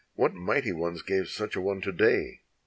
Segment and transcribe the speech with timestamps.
[0.15, 2.39] what mighty ones gave such an one to day?